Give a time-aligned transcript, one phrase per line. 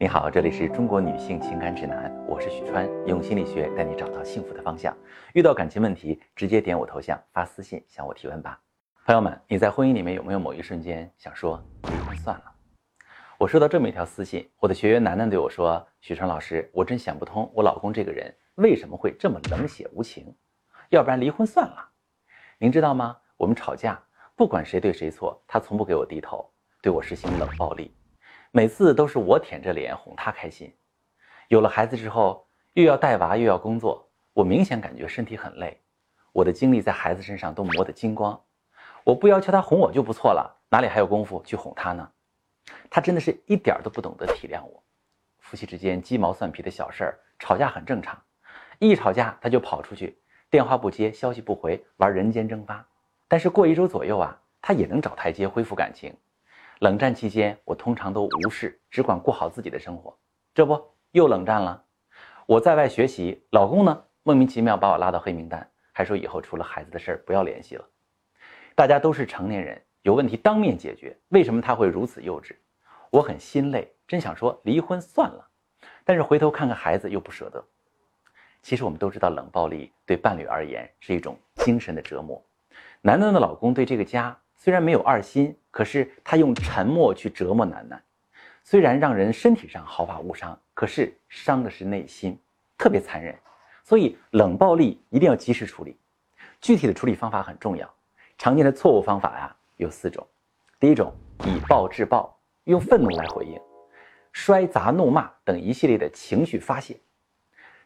[0.00, 4.96] 你好，这里是中国女性情感指南，我是许川，用心理学带你找到幸福的方向。
[5.32, 8.60] 遇到感情问题，直接点我头像发私信向我提问吧。
[9.06, 12.44] 朋友们，你在婚姻里面有没有某一瞬间想说离婚算了？
[13.38, 20.32] 我收到这么一条私信，我的学员楠楠对我说：“许川老师，我真想不通，我老公这个人为什么会这么冷血无情？
[20.90, 21.90] 要不然离婚算了。”
[22.58, 23.16] 您知道吗？
[23.36, 24.00] 我们吵架，
[24.36, 26.48] 不管谁对谁错，他从不给我低头，
[26.80, 27.92] 对我实行冷暴力。
[28.50, 30.74] 每次都是我舔着脸哄他开心。
[31.48, 35.80] 有了孩子之后，又要带娃又要工作，我明显感觉身体很累。
[36.32, 38.40] 我的精力在孩子身上都磨得精光。
[39.04, 42.10] 我不要求他哄我就不错了，哪里还有功夫去哄他呢？
[42.90, 44.82] 他真的是一点都不懂得体谅我。
[45.38, 48.20] 夫妻之间鸡毛蒜皮的小事儿，吵架很正常。
[48.78, 50.20] 一吵架他就跑出去，
[50.50, 52.86] 电话不接，消息不回，玩人间蒸发。
[53.26, 56.14] 但是过一周左右啊，他也能找台阶恢复感情。
[56.80, 60.16] 冷战期间，我通常都无视，只管过好自己的生活。
[60.54, 61.84] 这不又冷战了？
[62.46, 67.84] 我在外学习，老公呢莫名其妙把我拉到黑名单，还说以后除了孩子的事儿不要联系了。
[68.76, 71.18] 大家都是成年人，有问题当面解决。
[71.30, 72.54] 为什么他会如此幼稚？
[73.10, 75.48] 我很心累，真想说离婚算了，
[76.04, 77.64] 但是回头看看孩子又不舍得。
[78.62, 82.40] 其实我们都知道，冷暴力对伴侣而言是一种精神的折磨。
[83.00, 84.38] 楠楠的老公对这个家。
[84.60, 88.02] 虽然没有二心，可是他用沉默去折磨楠楠，
[88.64, 92.36] 虽然让人身体上毫发无伤，可是伤的是内心，
[92.76, 93.32] 特别残忍。
[93.84, 95.96] 所以冷暴力一定要及时处理。
[96.60, 97.88] 具体的处理方法很重要。
[98.36, 100.26] 常见的错误方法呀有四种：
[100.80, 103.56] 第一种，以暴制暴，用愤怒来回应，
[104.32, 106.96] 摔砸怒骂等一系列的情绪发泄；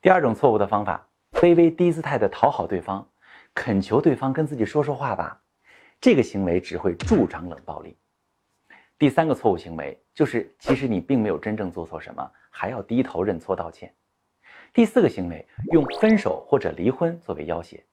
[0.00, 3.04] 第二种错误的方法，卑微低姿态的讨好对方，
[3.52, 5.40] 恳求对方跟自己说说话吧。
[6.00, 7.94] 这个行为只会助长冷暴力。
[8.98, 13.94] 第三个错误行为就是，其实你并没有真正做错什么，还要低头认错道歉。
[14.72, 17.84] 第四个行为，用分手或者离婚作为要挟。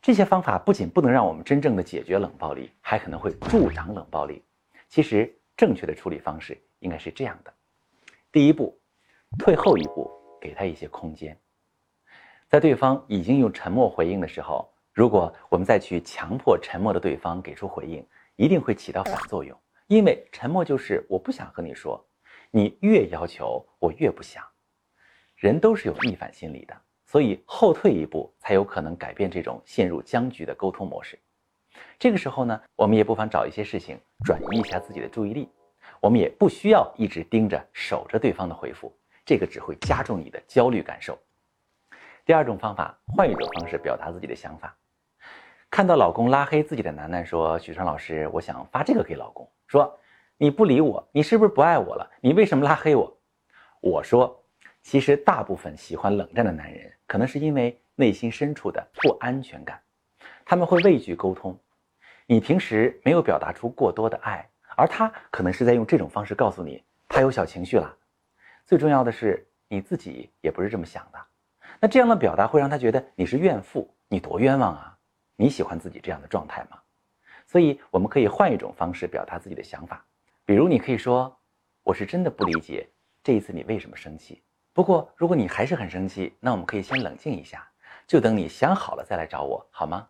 [0.00, 4.42] 这些方法不仅不能让我们真正的解决冷暴力，还可能会助长冷暴力。
[4.88, 7.54] 其实，正确的处理方式应该是这样的：
[8.32, 8.76] 第一步，
[9.38, 10.10] 退后一步，
[10.40, 11.38] 给他一些空间。
[12.48, 14.71] 在对方已经用沉默回应的时候。
[14.92, 19.58] 如果我们再去强迫沉默的对方给出回应，一定会起到反作用。
[19.86, 22.02] 因为沉默就是我不想和你说，
[22.50, 24.44] 你越要求我越不想。
[25.36, 31.18] 人都是有逆反心理的，所以后退一步才有可能改变这种陷入僵局的沟通模式。
[31.98, 35.48] 这个时候呢，我们也不妨找一些事情转移一下自己的注意力。
[36.00, 41.18] 我们也不需要一直盯着守着对方的回复，这个只会加重你的焦虑感受。
[42.24, 44.76] 第二种方法，换一种方式表达自己的想法。
[45.72, 49.98] 看到老公拉黑自己的楠楠说：“许川老师，我想发这个给老公，说
[50.36, 52.06] 你不理我，你是不是不爱我了？
[52.20, 53.10] 你为什么拉黑我？”
[53.80, 54.38] 我说
[54.84, 59.80] ：“其实大部分喜欢冷战的男人，可能是因为内心深处的不安全感，
[60.44, 61.58] 他们会畏惧沟通。
[62.26, 64.46] 你平时没有表达出过多的爱，
[64.76, 67.96] 而他可能是在用这种方式告诉你他有小情绪了。
[68.66, 71.18] 最重要的是你自己也不是这么想的，
[71.80, 74.90] 那这样的表达会让他觉得你是怨妇，你多冤枉啊！”
[75.36, 76.78] 你喜欢自己这样的状态吗？
[77.46, 80.04] 所以我们可以换一种方式表达自己的想法，
[80.44, 81.36] 比如你可以说
[81.82, 82.88] ：“我是真的不理解
[83.22, 84.42] 这一次你为什么生气。
[84.72, 87.68] 不过如果你还是很生气，那我们可以先冷静一下，
[88.06, 90.08] 就等你想好了再来找我，好吗？”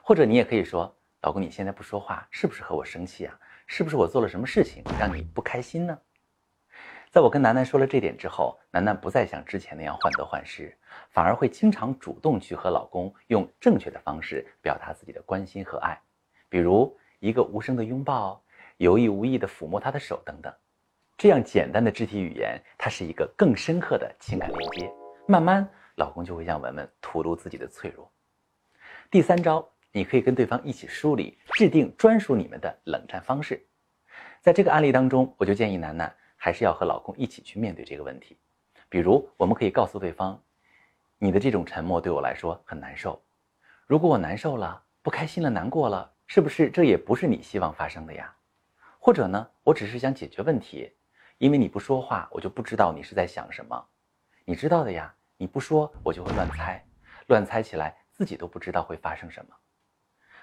[0.00, 3.38] 或者你也可以说：“老公，你现在不说话，是不是和我生气啊？
[3.66, 5.98] 是不是我做了什么事情让你不开心呢？”
[7.14, 10.76] 在我跟楠楠说了这点之后，楠楠不再像之前那样患得患失，
[11.10, 15.96] 反而会经常主动去和老公用正确的方式表达自己的关心和爱，
[16.48, 18.42] 比如一个无声的拥抱，
[18.78, 20.52] 有意无意的抚摸他的手等等。
[21.16, 24.92] 这样简单的肢体语言，它是一个更深刻的情感连接。
[25.28, 25.64] 慢慢，
[25.94, 28.10] 老公就会向文文吐露自己的脆弱。
[29.08, 33.64] 第三招，你可以跟对方一起梳理、制定专属你们的冷战方式。
[34.40, 36.12] 在这个案例当中，我就建议楠楠。
[36.44, 38.38] 还是要和老公一起去面对这个问题，
[38.90, 40.38] 比如我们可以告诉对方，
[41.16, 43.18] 你的这种沉默对我来说很难受。
[43.86, 48.30] 如果我难受了、不开心了、难过了，是不是这也不是你希望发生的呀？
[48.98, 50.92] 或者呢，我只是想解决问题，
[51.38, 53.82] 因为你不说话，我就不知道你是在想什么。
[54.44, 56.84] 你知道的呀，你不说我就会乱猜，
[57.28, 59.56] 乱猜起来自己都不知道会发生什么。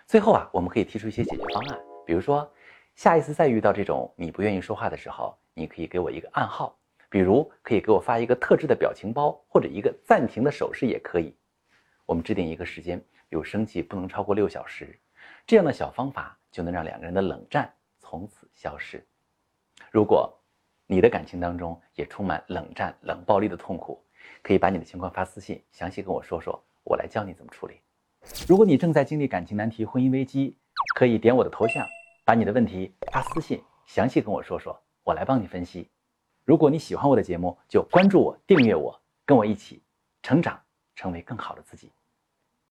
[0.07, 2.51] 最后啊，我们可以提出一些解决方案，比如说，
[2.95, 5.37] 下一次再遇到这种你不愿意说话的时候。
[5.53, 6.77] 你可以给我一个暗号，
[7.09, 11.35] 比如可以给我发一个特制的表情包或者一个暂停的手势也可以。
[12.05, 12.99] 我们制定一个时间，
[13.29, 14.99] 比如生气不能超过六小时，
[15.45, 19.05] 这样的小方法就能让两个人的冷战从此消失。
[19.91, 20.33] 如果
[20.87, 24.03] 你的感情当中也充满冷战、冷暴力的痛苦，
[24.41, 27.79] 可以把你的情况发私信，详细跟我说说，我来教你怎么处理。
[28.47, 30.57] 如果你正在经历感情难题、婚姻危机，
[30.95, 31.87] 可以点我的头像，
[32.25, 34.77] 把你的问题发私信，详细跟我说说，
[35.11, 35.89] 我来帮你分析。
[36.45, 39.83] 如果你喜欢我的节目就关注我订阅我跟我一起
[40.23, 40.59] 成长
[40.95, 41.91] 成为更好的自己。